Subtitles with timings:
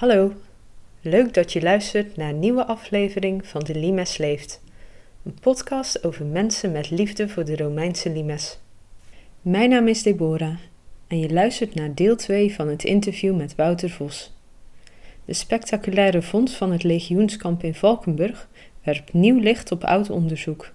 [0.00, 0.32] Hallo,
[1.00, 4.62] leuk dat je luistert naar een nieuwe aflevering van de Limes Leeft.
[5.24, 8.58] Een podcast over mensen met liefde voor de Romeinse limes.
[9.42, 10.56] Mijn naam is Deborah
[11.06, 14.32] en je luistert naar deel 2 van het interview met Wouter Vos.
[15.24, 18.48] De spectaculaire vondst van het legioenskamp in Valkenburg
[18.82, 20.70] werpt nieuw licht op oud onderzoek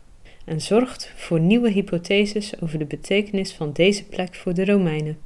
[0.45, 5.17] en zorgt voor nieuwe hypotheses over de betekenis van deze plek voor de Romeinen.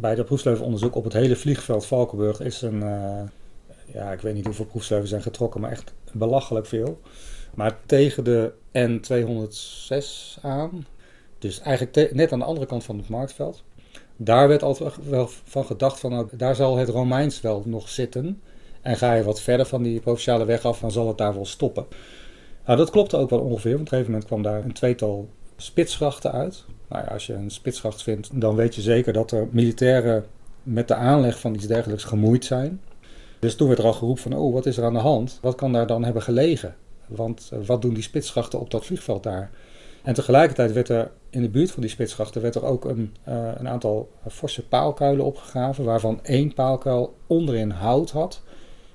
[0.00, 3.20] Bij dat proefsleuvenonderzoek op het hele vliegveld Valkenburg is een, uh,
[3.92, 7.00] ja, ik weet niet hoeveel proefsleuven zijn getrokken, maar echt belachelijk veel.
[7.54, 10.86] Maar tegen de N206 aan,
[11.38, 13.62] dus eigenlijk net aan de andere kant van het marktveld,
[14.16, 18.40] daar werd altijd wel van gedacht van, nou, daar zal het Romeins wel nog zitten.
[18.80, 21.46] En ga je wat verder van die provinciale weg af, dan zal het daar wel
[21.46, 21.86] stoppen.
[22.66, 25.28] Nou, dat klopte ook wel ongeveer, want op een gegeven moment kwam daar een tweetal
[25.56, 26.64] spitsgrachten uit.
[26.90, 30.24] Nou als je een spitsgracht vindt, dan weet je zeker dat er militairen
[30.62, 32.80] met de aanleg van iets dergelijks gemoeid zijn.
[33.38, 35.38] Dus toen werd er al geroepen van, oh, wat is er aan de hand?
[35.42, 36.74] Wat kan daar dan hebben gelegen?
[37.06, 39.50] Want uh, wat doen die spitsgrachten op dat vliegveld daar?
[40.02, 43.48] En tegelijkertijd werd er in de buurt van die spitsgrachten werd er ook een, uh,
[43.56, 48.42] een aantal forse paalkuilen opgegraven, waarvan één paalkuil onderin hout had,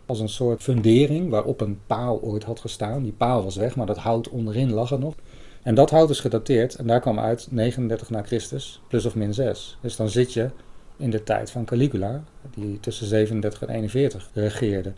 [0.06, 3.04] als een soort fundering waarop een paal ooit had gestaan.
[3.04, 5.16] Die paal was weg, maar dat hout onderin lag er nog.
[5.66, 9.34] En dat hout is gedateerd en daar kwam uit 39 na Christus, plus of min
[9.34, 9.78] 6.
[9.82, 10.50] Dus dan zit je
[10.98, 12.24] in de tijd van Caligula,
[12.56, 14.94] die tussen 37 en 41 regeerde.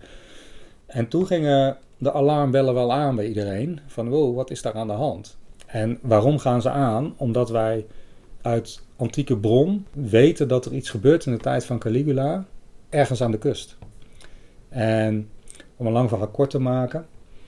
[0.85, 4.87] En toen gingen de alarmbellen wel aan bij iedereen, van wow, wat is daar aan
[4.87, 5.37] de hand?
[5.65, 7.13] En waarom gaan ze aan?
[7.17, 7.85] Omdat wij
[8.41, 12.45] uit antieke bron weten dat er iets gebeurt in de tijd van Caligula,
[12.89, 13.77] ergens aan de kust.
[14.69, 15.29] En
[15.77, 17.05] om een lang verhaal kort te maken,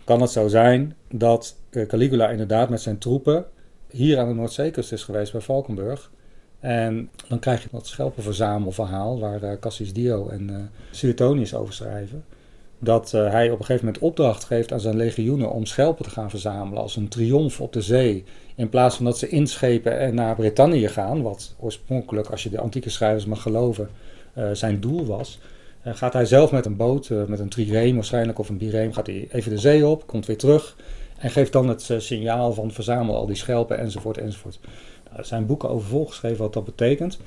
[0.09, 3.45] kan het zo zijn dat eh, Caligula inderdaad met zijn troepen
[3.91, 6.11] hier aan de Noordzeekust is geweest bij Valkenburg.
[6.59, 10.57] En dan krijg je dat schelpenverzamelverhaal waar uh, Cassius Dio en uh,
[10.91, 12.25] Suetonius over schrijven.
[12.79, 16.29] Dat hij op een gegeven moment opdracht geeft aan zijn legioenen om schelpen te gaan
[16.29, 18.23] verzamelen als een triomf op de zee.
[18.55, 22.59] In plaats van dat ze inschepen en naar Brittannië gaan, wat oorspronkelijk, als je de
[22.59, 23.89] antieke schrijvers mag geloven,
[24.53, 25.39] zijn doel was.
[25.87, 28.93] Uh, gaat hij zelf met een boot, uh, met een trireem waarschijnlijk of een bireem,
[28.93, 30.75] gaat hij even de zee op, komt weer terug
[31.17, 34.59] en geeft dan het uh, signaal van verzamel al die schelpen enzovoort enzovoort.
[35.05, 37.19] Nou, er zijn boeken over volgeschreven wat dat betekent.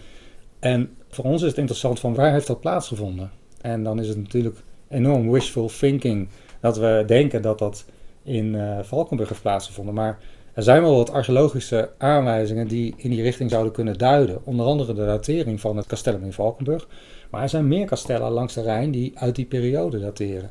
[0.59, 3.31] En voor ons is het interessant van waar heeft dat plaatsgevonden?
[3.61, 4.57] En dan is het natuurlijk
[4.89, 6.29] enorm wishful thinking
[6.61, 7.85] dat we denken dat dat
[8.23, 9.95] in Valkenburg heeft plaatsgevonden.
[9.95, 10.19] Maar
[10.55, 14.41] er zijn wel wat archeologische aanwijzingen die in die richting zouden kunnen duiden.
[14.45, 16.89] Onder andere de datering van het castellum in Valkenburg.
[17.33, 20.51] Maar er zijn meer kastellen langs de Rijn die uit die periode dateren.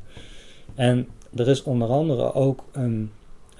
[0.75, 3.11] En er is onder andere ook een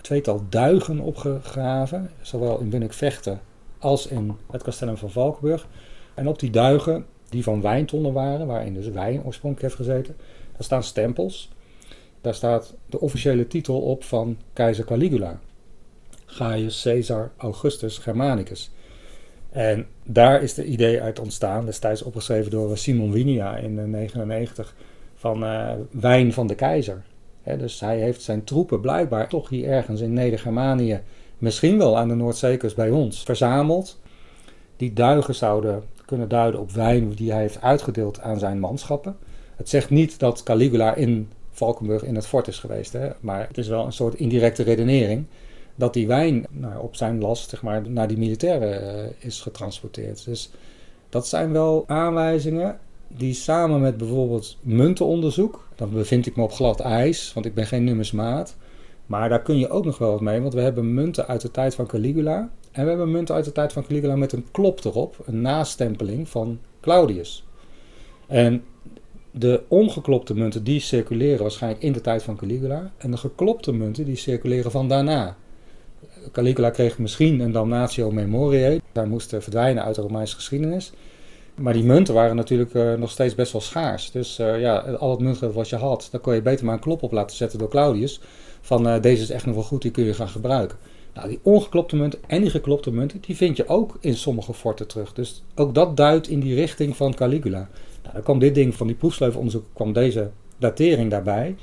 [0.02, 3.42] tweetal duigen opgegraven, zowel in Bunnik-Vechten
[3.80, 5.68] als in het castellum van Valkenburg.
[6.14, 10.16] En op die duigen, die van wijntonnen waren, waarin dus wijn oorspronkelijk heeft gezeten,
[10.52, 11.50] daar staan stempels.
[12.22, 15.40] Daar staat de officiële titel op van keizer Caligula.
[16.26, 18.72] Gaius Caesar Augustus Germanicus.
[19.52, 24.76] En daar is de idee uit ontstaan, destijds opgeschreven door Simon Winia in 1999,
[25.16, 27.02] van uh, wijn van de keizer.
[27.44, 31.00] dus hij heeft zijn troepen blijkbaar toch hier ergens in Neder-Germanië,
[31.38, 34.00] misschien wel aan de Noordzeekust bij ons, verzameld.
[34.78, 39.18] Die duigen zouden kunnen duiden op wijn die hij heeft uitgedeeld aan zijn manschappen.
[39.56, 43.58] Het zegt niet dat Caligula in Valkenburg in het fort is geweest, hè, maar het
[43.58, 45.26] is wel een soort indirecte redenering
[45.82, 50.26] dat die wijn nou, op zijn last zeg maar, naar die militairen uh, is getransporteerd.
[50.26, 50.52] Dus
[51.10, 56.80] dat zijn wel aanwijzingen die samen met bijvoorbeeld muntenonderzoek, dan bevind ik me op glad
[56.80, 58.56] ijs, want ik ben geen numismaat.
[59.06, 61.52] Maar daar kun je ook nog wel wat mee, want we hebben munten uit de
[61.52, 62.52] tijd van Caligula.
[62.72, 66.30] En we hebben munten uit de tijd van Caligula met een klop erop, een nastempeling
[66.30, 67.46] van Claudius.
[68.28, 68.64] En
[69.32, 72.92] de ongeklopte munten die circuleren waarschijnlijk in de tijd van Caligula.
[72.98, 75.38] En de geklopte munten die circuleren van daarna.
[76.32, 78.82] Caligula kreeg misschien een damnatio memoriae.
[78.94, 80.92] Hij moest verdwijnen uit de Romeinse geschiedenis.
[81.56, 84.12] Maar die munten waren natuurlijk uh, nog steeds best wel schaars.
[84.12, 86.80] Dus uh, ja, al het muntgeld wat je had, daar kon je beter maar een
[86.80, 88.22] klop op laten zetten door Claudius.
[88.62, 90.78] Van deze is echt nog wel goed, die kun je gaan gebruiken.
[91.14, 94.88] Nou, die ongeklopte munten en die geklopte munten, die vind je ook in sommige forten
[94.88, 95.14] terug.
[95.14, 97.70] Dus ook dat duidt in die richting van Caligula.
[98.02, 101.56] Nou, dan kwam dit ding van die proefsleuvenonderzoek, kwam deze datering daarbij.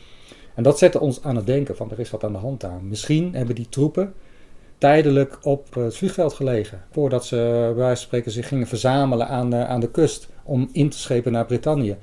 [0.55, 2.89] En dat zette ons aan het denken van er is wat aan de hand aan.
[2.89, 4.15] Misschien hebben die troepen
[4.79, 6.83] tijdelijk op het vliegveld gelegen.
[6.91, 10.69] Voordat ze bij wijze van spreken zich gingen verzamelen aan de, aan de kust om
[10.73, 11.97] in te schepen naar Brittannië.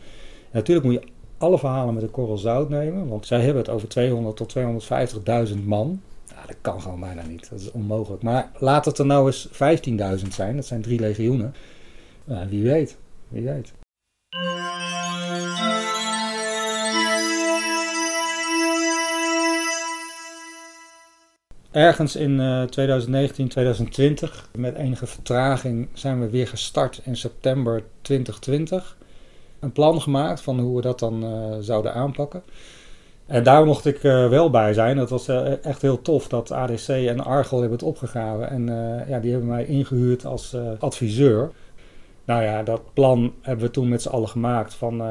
[0.52, 1.08] Natuurlijk moet je
[1.38, 4.56] alle verhalen met een korrel zout nemen, want zij hebben het over 200 tot
[5.54, 6.02] 250.000 man.
[6.34, 7.50] Nou, dat kan gewoon bijna niet.
[7.50, 8.24] Dat is onmogelijk.
[8.24, 9.50] Maar laat het er nou eens
[10.22, 10.56] 15.000 zijn.
[10.56, 11.54] Dat zijn drie legioenen.
[12.24, 12.98] Nou, wie weet.
[13.28, 13.74] Wie weet.
[21.76, 22.38] Ergens in
[22.70, 28.98] 2019, 2020, met enige vertraging, zijn we weer gestart in september 2020.
[29.60, 32.44] Een plan gemaakt van hoe we dat dan uh, zouden aanpakken.
[33.26, 34.98] En daar mocht ik uh, wel bij zijn.
[34.98, 35.28] Dat was
[35.62, 38.50] echt heel tof dat ADC en Argol hebben het opgegraven.
[38.50, 38.66] En
[39.08, 41.52] ja, die hebben mij ingehuurd als adviseur.
[42.26, 45.04] Nou ja, dat plan hebben we toen met z'n allen gemaakt van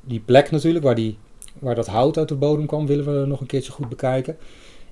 [0.00, 1.18] die plek natuurlijk, waar, die,
[1.58, 4.36] waar dat hout uit de bodem kwam, willen we nog een keertje goed bekijken.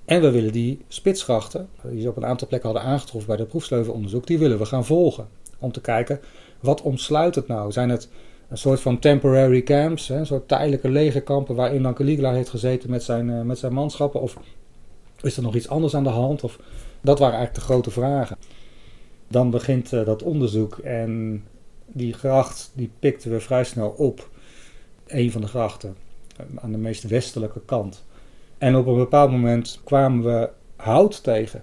[0.05, 3.49] En we willen die spitsgrachten, die ze op een aantal plekken hadden aangetroffen bij het
[3.49, 5.29] proefsleuvenonderzoek, die willen we gaan volgen.
[5.58, 6.20] Om te kijken,
[6.61, 7.73] wat omsluit het nou?
[7.73, 8.08] Zijn het
[8.49, 13.02] een soort van temporary camps, een soort tijdelijke legerkampen waarin dan Caligula heeft gezeten met
[13.02, 14.20] zijn, uh, met zijn manschappen?
[14.20, 14.37] Of
[15.23, 16.44] is er nog iets anders aan de hand?
[16.44, 16.58] Of,
[17.00, 18.37] dat waren eigenlijk de grote vragen.
[19.29, 21.44] Dan begint uh, dat onderzoek en
[21.87, 24.29] die gracht die pikten we vrij snel op.
[25.06, 25.97] Een van de grachten,
[26.37, 28.05] eh, aan de meest westelijke kant.
[28.60, 31.62] En op een bepaald moment kwamen we hout tegen.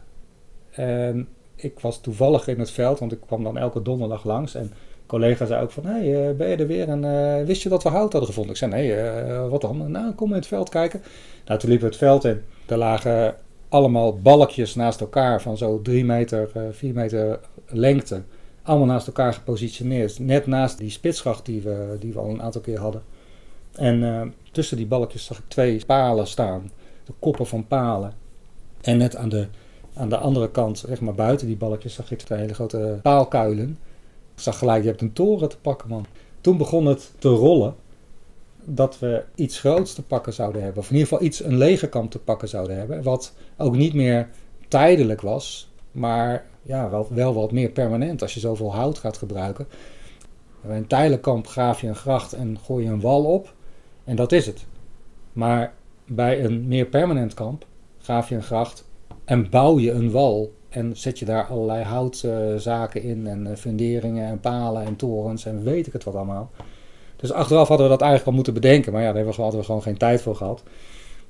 [0.72, 4.56] En ik was toevallig in het veld, want ik kwam dan elke donderdag langs.
[4.56, 4.72] En
[5.06, 6.90] collega zei ook van, hé, hey, ben je er weer?
[6.90, 8.52] En uh, wist je dat we hout hadden gevonden?
[8.52, 9.92] Ik zei, nee, uh, wat dan?
[9.92, 11.02] Nou, kom in het veld kijken.
[11.46, 12.42] Nou, toen liepen we het veld in.
[12.66, 13.36] Er lagen
[13.70, 18.22] allemaal balkjes naast elkaar van zo drie meter, uh, vier meter lengte.
[18.64, 20.20] Allemaal naast elkaar gepositioneerd.
[20.20, 23.02] Net naast die spitsgracht die we, die we al een aantal keer hadden.
[23.76, 26.72] En tussen die balkjes zag ik twee palen staan
[27.08, 28.14] de koppen van palen.
[28.82, 29.48] En net aan de,
[29.94, 33.78] aan de andere kant, zeg maar buiten die balkjes, zag ik twee hele grote paalkuilen.
[34.36, 36.06] Ik zag gelijk, je hebt een toren te pakken, man.
[36.42, 37.76] Toen begon het te rollen
[38.64, 40.82] dat we iets groots te pakken zouden hebben.
[40.82, 43.04] Of in ieder geval iets, een legerkamp te pakken zouden hebben.
[43.04, 44.30] Wat ook niet meer
[44.68, 49.68] tijdelijk was, maar ja, wel, wel wat meer permanent als je zoveel hout gaat gebruiken.
[50.62, 53.54] Bij een tijdelijk kamp graaf je een gracht en gooi je een wal op.
[54.04, 54.66] En dat is het.
[55.34, 55.74] Maar
[56.08, 57.66] bij een meer permanent kamp
[58.08, 58.86] graaf je een gracht
[59.26, 60.56] en bouw je een wal.
[60.70, 65.64] En zet je daar allerlei houtzaken in en uh, funderingen en palen en torens en
[65.64, 66.52] weet ik het wat allemaal.
[67.16, 69.82] Dus achteraf hadden we dat eigenlijk al moeten bedenken, maar ja, daar hadden we gewoon
[69.82, 70.64] geen tijd voor gehad.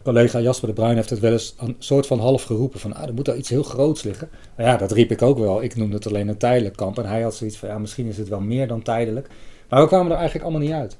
[0.03, 3.07] Collega Jasper de Bruin heeft het wel eens een soort van half geroepen van, ah,
[3.07, 4.29] er moet daar iets heel groots liggen.
[4.55, 5.63] Maar ja, dat riep ik ook wel.
[5.63, 8.17] Ik noemde het alleen een tijdelijk kamp en hij had zoiets van, ja, misschien is
[8.17, 9.29] het wel meer dan tijdelijk.
[9.69, 10.97] Maar we kwamen er eigenlijk allemaal niet uit.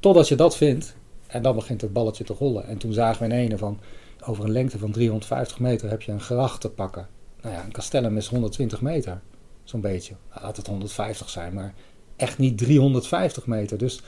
[0.00, 0.96] Totdat je dat vindt,
[1.36, 2.66] en dan begint het balletje te rollen.
[2.66, 3.78] En toen zagen we in ene van,
[4.24, 7.08] over een lengte van 350 meter heb je een gracht te pakken.
[7.42, 9.20] Nou ja, een castellum is 120 meter,
[9.64, 10.14] zo'n beetje.
[10.30, 11.74] Nou, laat het 150 zijn, maar
[12.16, 13.78] echt niet 350 meter.
[13.78, 14.02] Dus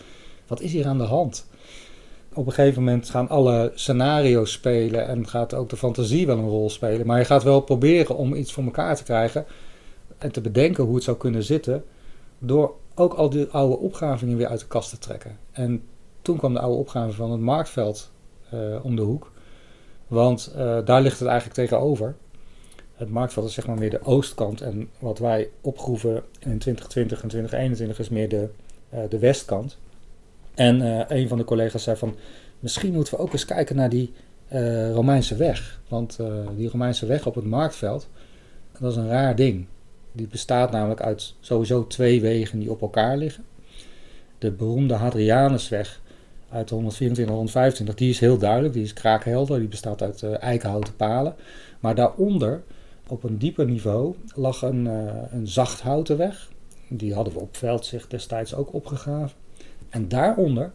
[0.47, 1.47] wat is hier aan de hand?
[2.35, 6.49] Op een gegeven moment gaan alle scenario's spelen en gaat ook de fantasie wel een
[6.49, 7.07] rol spelen.
[7.07, 9.47] Maar je gaat wel proberen om iets voor elkaar te krijgen
[10.19, 11.85] en te bedenken hoe het zou kunnen zitten.
[12.39, 15.39] Door ook al die oude opgravingen weer uit de kast te trekken.
[15.53, 15.83] En
[16.23, 18.11] toen kwam de oude opgave van het marktveld
[18.55, 19.33] uh, om de hoek.
[20.07, 22.15] Want uh, daar ligt het eigenlijk tegenover.
[22.95, 24.61] Het marktveld is zeg maar meer de oostkant.
[24.61, 28.49] En wat wij opgroeven in 2020 en 2021 is meer de,
[28.95, 29.79] uh, de westkant.
[30.55, 30.81] En
[31.17, 32.17] een van de collega's zei van...
[32.61, 34.13] Misschien moeten we ook eens kijken naar die
[34.93, 35.81] Romeinse weg.
[35.89, 36.19] Want
[36.57, 38.09] die Romeinse weg op het marktveld...
[38.79, 39.67] Dat is een raar ding.
[40.13, 43.45] Die bestaat namelijk uit sowieso twee wegen die op elkaar liggen.
[44.39, 46.01] De beroemde Hadrianusweg
[46.51, 50.97] uit 124 125, die is heel duidelijk, die is kraakhelder, die bestaat uit uh, eikenhouten
[50.97, 51.35] palen.
[51.81, 52.63] Maar daaronder,
[53.09, 56.51] op een dieper niveau, lag een, uh, een zachthouten weg.
[56.89, 59.37] Die hadden we op veldzicht destijds ook opgegraven.
[59.89, 60.73] En daaronder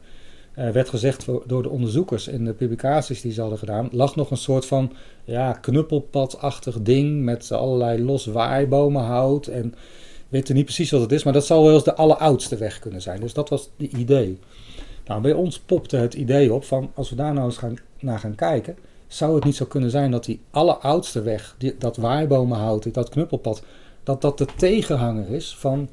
[0.56, 4.32] uh, werd gezegd door de onderzoekers in de publicaties die ze hadden gedaan, lag nog
[4.32, 9.48] een soort van ja, knuppelpadachtig ding met allerlei los waaibomenhout.
[9.48, 9.74] En
[10.30, 12.80] weet er niet precies wat het is, maar dat zal wel eens de alleroudste weg
[12.80, 13.20] kunnen zijn.
[13.20, 14.40] Dus dat was het idee.
[15.06, 18.20] Nou, bij ons popte het idee op van als we daar nou eens gaan, naar
[18.20, 22.94] gaan kijken, zou het niet zo kunnen zijn dat die alleroudste weg, die, dat waaibomenhout,
[22.94, 23.64] dat knuppelpad,
[24.04, 25.90] dat dat de tegenhanger is van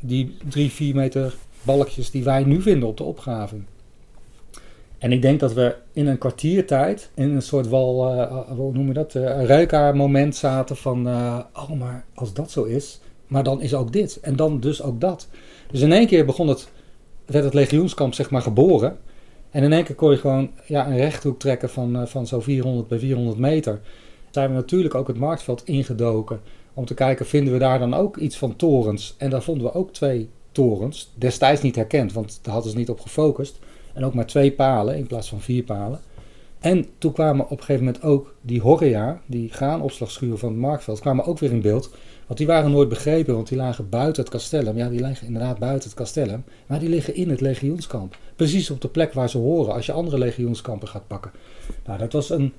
[0.00, 3.64] die drie, vier meter balkjes die wij nu vinden op de opgraving.
[4.98, 8.86] En ik denk dat we in een kwartiertijd in een soort wal, uh, hoe noem
[8.86, 13.60] je dat, uh, moment zaten van, uh, oh maar als dat zo is, maar dan
[13.60, 15.28] is ook dit en dan dus ook dat.
[15.70, 16.68] Dus in één keer begon het
[17.26, 18.98] werd het legioenskamp zeg maar geboren.
[19.50, 22.42] En in één keer kon je gewoon ja, een rechthoek trekken van, uh, van zo'n
[22.42, 23.80] 400 bij 400 meter.
[24.30, 26.40] Zijn we natuurlijk ook het marktveld ingedoken
[26.74, 29.14] om te kijken, vinden we daar dan ook iets van torens?
[29.18, 32.90] En daar vonden we ook twee torens, destijds niet herkend, want daar hadden ze niet
[32.90, 33.58] op gefocust.
[33.92, 36.00] En ook maar twee palen in plaats van vier palen.
[36.58, 41.00] En toen kwamen op een gegeven moment ook die Horea, die graanopslagschuur van het Markveld,
[41.00, 41.90] kwamen ook weer in beeld.
[42.32, 44.76] Want die waren nooit begrepen, want die lagen buiten het castellum.
[44.76, 48.16] Ja, die liggen inderdaad buiten het castellum, maar die liggen in het legioenskamp.
[48.36, 51.30] Precies op de plek waar ze horen als je andere legioenskampen gaat pakken.
[51.84, 52.52] Nou, dat was een,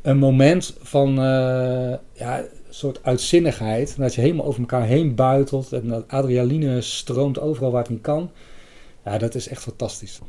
[0.00, 3.96] een moment van uh, ja, een soort uitzinnigheid.
[3.98, 8.00] Dat je helemaal over elkaar heen buitelt en dat adrenaline stroomt overal waar het niet
[8.00, 8.30] kan.
[9.04, 10.20] Ja, dat is echt fantastisch.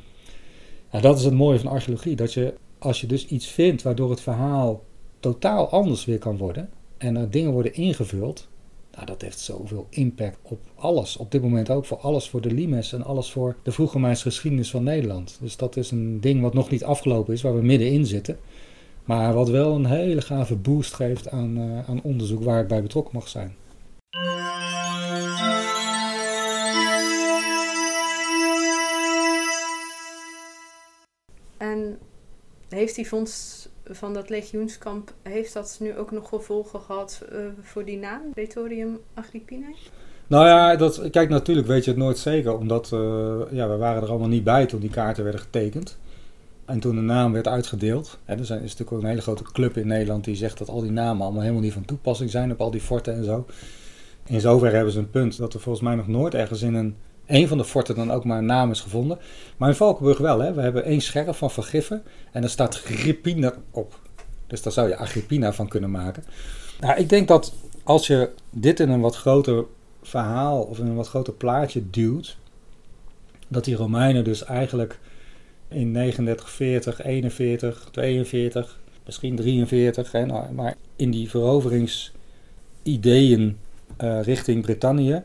[0.92, 2.16] Ja, dat is het mooie van archeologie.
[2.16, 4.84] Dat je, als je dus iets vindt waardoor het verhaal
[5.20, 6.70] totaal anders weer kan worden.
[6.98, 8.52] En er dingen worden ingevuld.
[8.94, 11.18] Nou, dat heeft zoveel impact op alles.
[11.18, 14.70] Op dit moment ook voor alles voor de Limes en alles voor de vroege geschiedenis
[14.70, 15.38] van Nederland.
[15.42, 18.38] Dus dat is een ding wat nog niet afgelopen is, waar we middenin zitten.
[19.04, 22.82] Maar wat wel een hele gave boost geeft aan, uh, aan onderzoek waar ik bij
[22.82, 23.56] betrokken mag zijn.
[31.58, 32.00] En
[32.70, 37.86] heeft die vondst van dat legioenskamp, heeft dat nu ook nog gevolgen gehad uh, voor
[37.86, 39.76] die naam, Praetorium Agrippinae?
[40.28, 43.00] Nou ja, dat, kijk, natuurlijk weet je het nooit zeker, omdat uh,
[43.52, 45.98] ja, we waren er allemaal niet bij toen die kaarten werden getekend.
[46.66, 49.44] En toen de naam werd uitgedeeld, hè, er zijn, is natuurlijk ook een hele grote
[49.44, 52.52] club in Nederland die zegt dat al die namen allemaal helemaal niet van toepassing zijn
[52.52, 53.46] op al die forten en zo.
[54.26, 56.96] In zoverre hebben ze een punt dat er volgens mij nog nooit ergens in een,
[57.26, 59.20] een van de forten dan ook maar een naam is gevonden.
[59.58, 60.54] Maar in Valkenburg wel, hè.
[60.54, 64.00] we hebben één scherf van Vergiffen en daar staat Grippina op.
[64.48, 66.24] Dus daar zou je Agrippina van kunnen maken.
[66.80, 67.54] Nou, ik denk dat
[67.84, 69.66] als je dit in een wat groter
[70.02, 72.38] verhaal of in een wat groter plaatje duwt,
[73.48, 75.00] dat die Romeinen dus eigenlijk
[75.68, 80.12] in 39, 40, 41, 42, misschien 43.
[80.12, 83.58] Hè, nou, maar in die veroveringsideeën
[84.02, 85.24] uh, richting Brittannië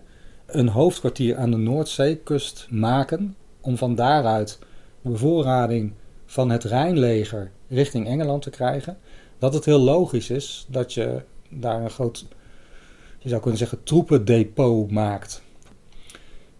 [0.48, 3.36] een hoofdkwartier aan de Noordzeekust maken.
[3.60, 4.58] Om van daaruit
[5.02, 5.92] bevoorrading
[6.26, 8.98] van het Rijnleger richting Engeland te krijgen.
[9.38, 12.26] Dat het heel logisch is dat je daar een groot,
[13.18, 15.42] je zou kunnen zeggen, troependepot maakt.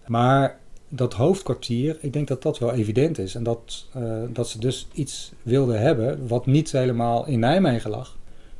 [0.07, 3.35] Maar dat hoofdkwartier, ik denk dat dat wel evident is.
[3.35, 8.17] En dat, uh, dat ze dus iets wilden hebben wat niet helemaal in Nijmegen lag.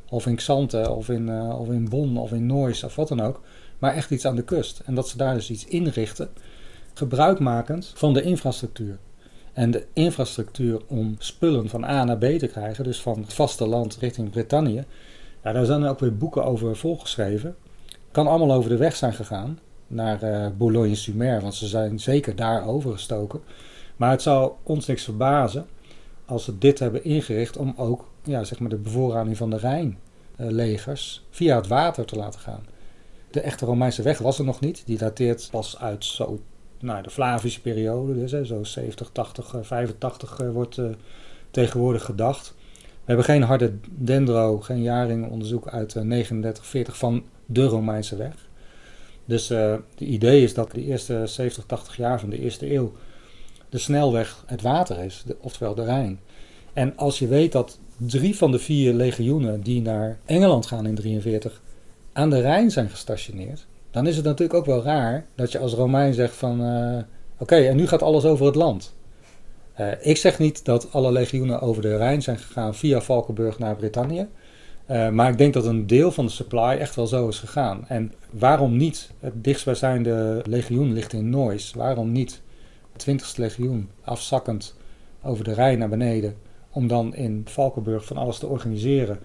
[0.09, 3.21] Of in Xanten, of in, uh, of in Bonn, of in Noois, of wat dan
[3.21, 3.41] ook.
[3.79, 4.81] Maar echt iets aan de kust.
[4.85, 6.29] En dat ze daar dus iets inrichten,
[6.93, 8.97] gebruikmakend van de infrastructuur.
[9.53, 13.97] En de infrastructuur om spullen van A naar B te krijgen, dus van het vasteland
[13.99, 14.85] richting Brittannië.
[15.43, 17.55] Ja, daar zijn ook weer boeken over volgeschreven.
[18.11, 22.67] Kan allemaal over de weg zijn gegaan naar uh, Boulogne-sur-Mer, want ze zijn zeker daar
[22.67, 23.41] overgestoken.
[23.95, 25.65] Maar het zou ons niks verbazen
[26.25, 29.57] als ze dit hebben ingericht om ook ja, zeg maar de bevoorrading van de
[30.37, 32.63] Rijnlegers uh, via het water te laten gaan.
[33.31, 34.83] De echte Romeinse weg was er nog niet.
[34.85, 36.39] Die dateert pas uit zo,
[36.79, 40.89] nou, de Flavische periode, dus zo 70, 80, 85 uh, wordt uh,
[41.51, 42.53] tegenwoordig gedacht.
[42.81, 48.33] We hebben geen harde dendro, geen jaringonderzoek uit 39, 40 van de Romeinse weg.
[49.25, 52.93] Dus uh, het idee is dat de eerste 70, 80 jaar van de eerste eeuw
[53.69, 56.19] de snelweg het water is, oftewel de Rijn.
[56.73, 60.95] En als je weet dat drie van de vier legioenen die naar Engeland gaan in
[60.95, 61.61] 43
[62.19, 65.73] aan de Rijn zijn gestationeerd, dan is het natuurlijk ook wel raar dat je als
[65.73, 66.97] Romein zegt van uh,
[67.37, 68.95] oké, en nu gaat alles over het land.
[69.79, 73.75] Uh, ik zeg niet dat alle legioenen over de Rijn zijn gegaan via Valkenburg naar
[73.75, 74.27] Brittannië.
[74.91, 77.87] Uh, maar ik denk dat een deel van de supply echt wel zo is gegaan.
[77.87, 79.11] En waarom niet?
[79.19, 81.73] Het dichtstbijzijnde legioen ligt in Noois.
[81.73, 82.41] Waarom niet
[82.93, 84.75] het 20ste legioen afzakkend
[85.23, 86.35] over de Rijn naar beneden?
[86.69, 89.19] Om dan in Valkenburg van alles te organiseren.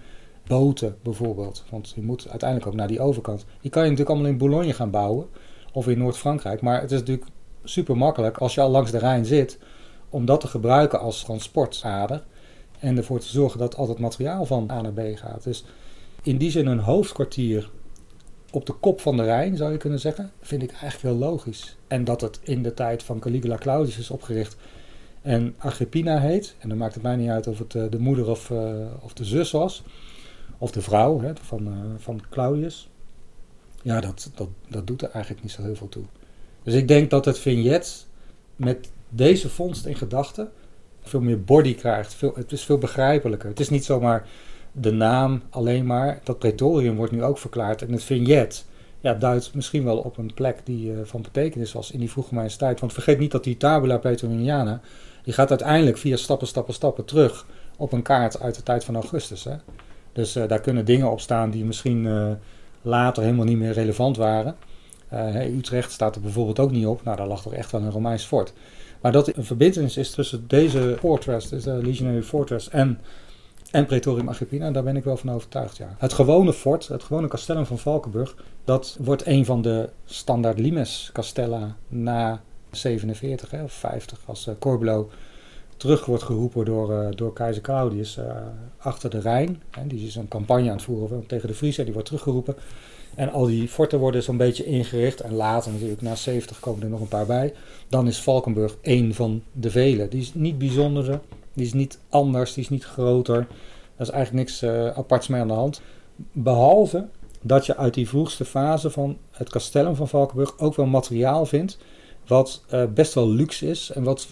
[0.47, 1.63] Boten bijvoorbeeld.
[1.69, 3.45] Want je moet uiteindelijk ook naar die overkant.
[3.61, 5.27] Die kan je natuurlijk allemaal in Boulogne gaan bouwen.
[5.71, 6.61] Of in Noord-Frankrijk.
[6.61, 7.27] Maar het is natuurlijk
[7.63, 9.57] super makkelijk als je al langs de Rijn zit.
[10.09, 12.23] Om dat te gebruiken als transportader.
[12.79, 15.43] En ervoor te zorgen dat al het materiaal van A naar B gaat.
[15.43, 15.65] Dus
[16.21, 17.69] in die zin een hoofdkwartier
[18.51, 21.77] op de kop van de Rijn, zou je kunnen zeggen, vind ik eigenlijk heel logisch.
[21.87, 24.57] En dat het in de tijd van Caligula Claudius is opgericht
[25.21, 26.55] en Agrippina heet.
[26.59, 29.13] En dan maakt het mij niet uit of het eh, de moeder of, uh, of
[29.13, 29.83] de zus was.
[30.57, 32.89] Of de vrouw hè, van, uh, van Claudius.
[33.81, 36.03] Ja, dat, dat, dat doet er eigenlijk niet zo heel veel toe.
[36.63, 38.05] Dus ik denk dat het vignet
[38.55, 40.51] met deze vondst in gedachten
[41.01, 42.13] veel meer body krijgt.
[42.13, 43.49] Veel, het is veel begrijpelijker.
[43.49, 44.27] Het is niet zomaar
[44.71, 46.19] de naam alleen maar.
[46.23, 47.81] Dat pretorium wordt nu ook verklaard.
[47.81, 48.65] En het vignet
[48.99, 52.29] ja, duidt misschien wel op een plek die uh, van betekenis was in die vroege
[52.29, 52.79] Romeinse tijd.
[52.79, 54.81] Want vergeet niet dat die tabula pretoriana,
[55.23, 57.45] die gaat uiteindelijk via stappen, stappen, stappen terug
[57.77, 59.43] op een kaart uit de tijd van Augustus.
[59.43, 59.55] Hè?
[60.15, 62.31] Dus uh, daar kunnen dingen op staan die misschien uh,
[62.81, 64.55] later helemaal niet meer relevant waren.
[65.57, 67.03] Utrecht staat er bijvoorbeeld ook niet op.
[67.03, 68.53] Nou, daar lag toch echt wel een Romeins fort.
[69.01, 72.99] Maar dat een verbindenis is tussen deze fortress, dus de Legionary Fortress, en
[73.71, 75.95] en Praetorium Agrippina, daar ben ik wel van overtuigd, ja.
[75.97, 81.09] Het gewone fort, het gewone castellum van Valkenburg, dat wordt een van de standaard limes
[81.13, 82.41] castella na
[82.71, 84.55] 47 hè, of 50, als uh,
[85.77, 88.25] terug wordt geroepen door, uh, door keizer Claudius uh,
[88.77, 89.61] achter de Rijn.
[89.69, 92.55] Hè, die is een campagne aan het voeren tegen de Friese, die wordt teruggeroepen.
[93.15, 95.21] En al die forten worden zo'n beetje ingericht.
[95.21, 97.53] En later natuurlijk, na 70 komen er nog een paar bij.
[97.87, 100.07] Dan is Valkenburg één van de vele.
[100.07, 101.19] Die is niet bijzonder,
[101.53, 103.35] die is niet anders, die is niet groter.
[103.35, 105.81] Daar is eigenlijk niks uh, aparts mee aan de hand.
[106.31, 107.07] Behalve
[107.41, 111.77] dat je uit die vroegste fase van het castellum van Valkenburg ook wel materiaal vindt.
[112.27, 114.27] Wat best wel luxe is en wat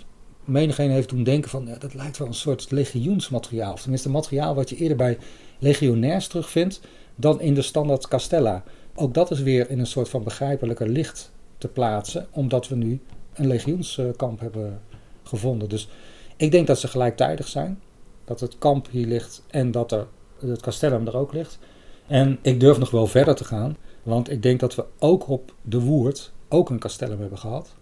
[0.46, 3.74] menigeen heeft doen denken van ja, dat lijkt wel een soort legioensmateriaal.
[3.74, 5.18] Of tenminste materiaal wat je eerder bij
[5.60, 6.82] legionairs terugvindt
[7.16, 8.64] dan in de standaard castella.
[8.96, 13.02] Ook dat is weer in een soort van begrijpelijker licht te plaatsen, omdat we nu
[13.34, 14.82] een legioenskamp hebben
[15.24, 15.70] gevonden.
[15.70, 15.90] Dus
[16.36, 17.80] ik denk dat ze gelijktijdig zijn.
[18.26, 20.08] Dat het kamp hier ligt en dat er,
[20.40, 21.60] het castellum er ook ligt.
[22.08, 25.54] En ik durf nog wel verder te gaan, want ik denk dat we ook op
[25.62, 27.76] de Woerd ook een castellum hebben gehad.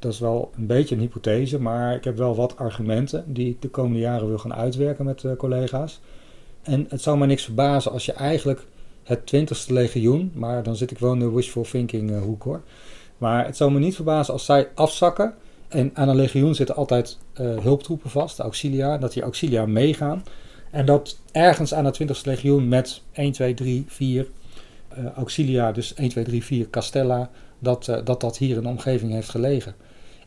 [0.00, 3.62] Dat is wel een beetje een hypothese, maar ik heb wel wat argumenten die ik
[3.62, 6.00] de komende jaren wil gaan uitwerken met uh, collega's.
[6.62, 8.66] En het zou me niks verbazen als je eigenlijk
[9.02, 12.62] het 20ste legioen, maar dan zit ik wel in de wishful thinking uh, hoek hoor.
[13.18, 15.34] Maar het zou me niet verbazen als zij afzakken.
[15.68, 20.24] En aan een legioen zitten altijd uh, hulptroepen vast, de auxilia, dat die auxilia meegaan.
[20.70, 24.26] En dat ergens aan het 20ste legioen met 1, 2, 3, 4
[24.98, 29.12] uh, auxilia, dus 1, 2, 3, 4 castella, dat, dat dat hier in de omgeving
[29.12, 29.74] heeft gelegen.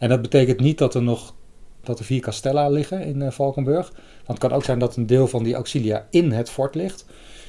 [0.04, 1.36] En dat betekent niet dat er nog
[1.82, 3.92] dat er vier castella liggen in uh, Valkenburg.
[4.16, 7.06] Want het kan ook zijn dat een deel van die auxilia in het fort ligt.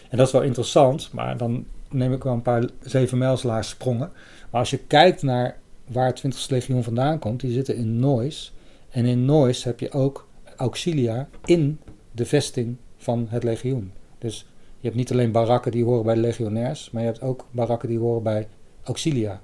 [0.09, 4.11] En dat is wel interessant, maar dan neem ik wel een paar zevenmijlslaars sprongen.
[4.51, 8.53] Maar als je kijkt naar waar het 20e legioen vandaan komt, die zitten in Nois.
[8.91, 11.79] En in Nois heb je ook auxilia in
[12.13, 13.93] de vesting van het legioen.
[14.19, 17.47] Dus je hebt niet alleen barakken die horen bij de legionairs, maar je hebt ook
[17.51, 18.49] barakken die horen bij
[18.83, 19.41] auxilia.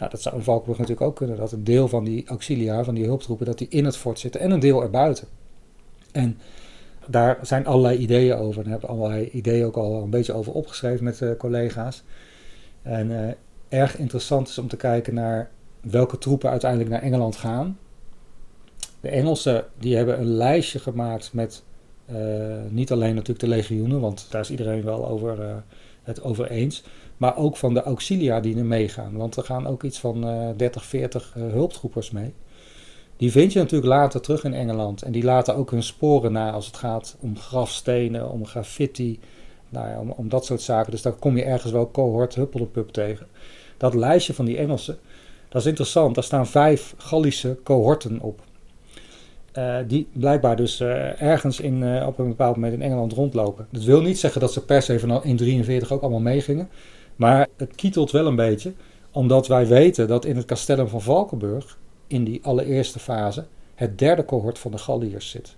[0.00, 2.94] Nou, dat zou in Valkenburg natuurlijk ook kunnen, dat een deel van die auxilia, van
[2.94, 5.28] die hulptroepen, dat die in het fort zitten en een deel erbuiten.
[6.12, 6.38] En
[7.06, 8.62] daar zijn allerlei ideeën over.
[8.62, 12.02] Daar hebben allerlei ideeën ook al een beetje over opgeschreven met uh, collega's.
[12.82, 13.28] En uh,
[13.68, 17.78] erg interessant is om te kijken naar welke troepen uiteindelijk naar Engeland gaan.
[19.00, 21.62] De Engelsen die hebben een lijstje gemaakt met
[22.10, 22.16] uh,
[22.68, 25.62] niet alleen natuurlijk de legioenen, want daar is iedereen wel over
[26.02, 26.84] het over eens.
[27.20, 29.16] Maar ook van de auxilia die er meegaan.
[29.16, 30.20] Want er gaan ook iets van
[30.56, 32.32] 30, 40 hulptroepers mee.
[33.16, 35.02] Die vind je natuurlijk later terug in Engeland.
[35.02, 39.18] En die laten ook hun sporen na als het gaat om grafstenen, om graffiti,
[39.68, 40.90] nou ja, om, om, dat soort zaken.
[40.90, 43.26] Dus daar kom je ergens wel cohort Huppeldepup tegen.
[43.76, 44.98] Dat lijstje van die Engelsen,
[45.48, 46.14] dat is interessant.
[46.14, 48.40] Daar staan vijf Gallische cohorten op.
[49.58, 53.66] Uh, die blijkbaar dus ergens in, op een bepaald moment in Engeland rondlopen.
[53.70, 56.68] Dat wil niet zeggen dat ze per se van in 43 ook allemaal meegingen.
[57.20, 58.72] Maar het kietelt wel een beetje,
[59.10, 64.24] omdat wij weten dat in het castellum van Valkenburg in die allereerste fase het derde
[64.24, 65.56] cohort van de Galliërs zit.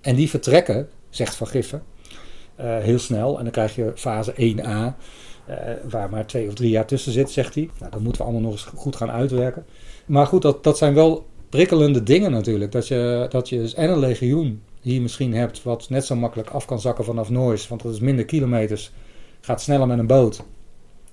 [0.00, 1.82] En die vertrekken, zegt Van Giffen,
[2.60, 3.36] uh, heel snel.
[3.36, 4.94] En dan krijg je fase 1a, uh,
[5.90, 7.70] waar maar twee of drie jaar tussen zit, zegt hij.
[7.78, 9.64] Nou, dat moeten we allemaal nog eens goed gaan uitwerken.
[10.06, 12.72] Maar goed, dat, dat zijn wel prikkelende dingen natuurlijk.
[12.72, 16.64] Dat je, dat je en een legioen hier misschien hebt, wat net zo makkelijk af
[16.64, 18.92] kan zakken vanaf Noors, want dat is minder kilometers,
[19.40, 20.44] gaat sneller met een boot,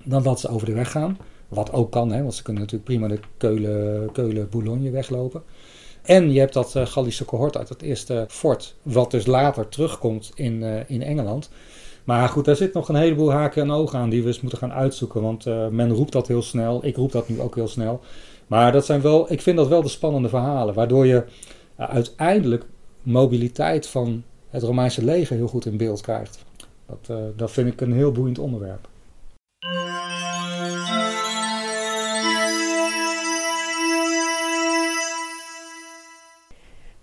[0.04, 1.18] dan dat ze over de weg gaan.
[1.48, 5.42] Wat ook kan, hè, want ze kunnen natuurlijk prima de Keulen, Keulen weglopen.
[6.02, 10.32] En je hebt dat uh, Gallische cohort uit het eerste fort, wat dus later terugkomt
[10.34, 11.50] in, uh, in Engeland.
[12.04, 14.58] Maar goed, daar zit nog een heleboel haken en ogen aan die we eens moeten
[14.58, 15.22] gaan uitzoeken.
[15.22, 16.86] Want uh, men roept dat heel snel.
[16.86, 18.00] Ik roep dat nu ook heel snel.
[18.46, 20.74] Maar dat zijn wel, ik vind dat wel de spannende verhalen.
[20.74, 21.24] Waardoor je
[21.76, 22.64] uiteindelijk
[23.02, 26.44] mobiliteit van het Romeinse leger heel goed in beeld krijgt.
[26.86, 28.88] Dat, dat vind ik een heel boeiend onderwerp.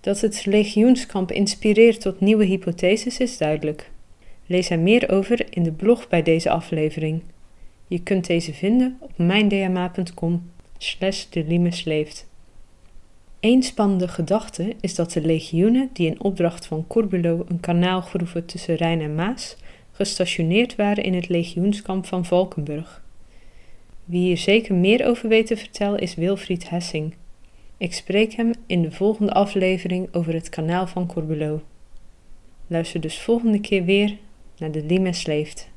[0.08, 3.92] Dat het legioenskamp inspireert tot nieuwe hypotheses is duidelijk.
[4.46, 7.22] Lees er meer over in de blog bij deze aflevering.
[7.88, 12.28] Je kunt deze vinden op mijndma.com slash de leeft.
[13.40, 18.46] Eén spannende gedachte is dat de legioenen die in opdracht van Corbulo een kanaal groeven
[18.46, 19.58] tussen Rijn en Maas,
[19.92, 23.04] gestationeerd waren in het legioenskamp van Valkenburg.
[24.06, 27.14] Wie hier zeker meer over weet te vertellen is Wilfried Hessing,
[27.78, 31.62] ik spreek hem in de volgende aflevering over het kanaal van Corbulo.
[32.68, 34.18] Luister dus volgende keer weer
[34.58, 35.70] naar de Limes leeft.